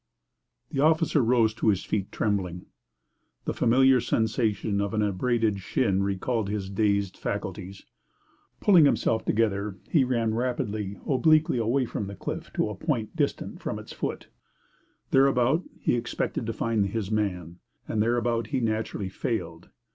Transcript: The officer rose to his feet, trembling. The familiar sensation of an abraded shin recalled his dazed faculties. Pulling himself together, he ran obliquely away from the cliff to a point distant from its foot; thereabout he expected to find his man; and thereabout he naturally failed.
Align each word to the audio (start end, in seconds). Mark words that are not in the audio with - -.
The 0.71 0.79
officer 0.79 1.23
rose 1.23 1.53
to 1.53 1.67
his 1.67 1.83
feet, 1.85 2.11
trembling. 2.11 2.65
The 3.45 3.53
familiar 3.53 4.01
sensation 4.01 4.81
of 4.81 4.95
an 4.95 5.03
abraded 5.03 5.59
shin 5.59 6.01
recalled 6.01 6.49
his 6.49 6.71
dazed 6.71 7.15
faculties. 7.15 7.85
Pulling 8.59 8.85
himself 8.85 9.23
together, 9.23 9.77
he 9.91 10.03
ran 10.03 10.33
obliquely 10.33 11.59
away 11.59 11.85
from 11.85 12.07
the 12.07 12.15
cliff 12.15 12.51
to 12.53 12.69
a 12.69 12.75
point 12.75 13.15
distant 13.15 13.61
from 13.61 13.77
its 13.77 13.93
foot; 13.93 14.27
thereabout 15.11 15.65
he 15.79 15.93
expected 15.95 16.47
to 16.47 16.53
find 16.53 16.87
his 16.87 17.11
man; 17.11 17.59
and 17.87 18.01
thereabout 18.01 18.47
he 18.47 18.59
naturally 18.59 19.07
failed. 19.07 19.69